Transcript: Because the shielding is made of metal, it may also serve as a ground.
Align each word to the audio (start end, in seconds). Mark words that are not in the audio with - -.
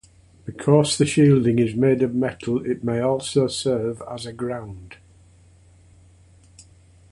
Because 0.45 0.97
the 0.97 1.05
shielding 1.05 1.59
is 1.59 1.75
made 1.75 2.01
of 2.01 2.15
metal, 2.15 2.65
it 2.65 2.83
may 2.83 3.01
also 3.01 3.45
serve 3.45 4.01
as 4.09 4.25
a 4.25 4.33
ground. 4.33 4.97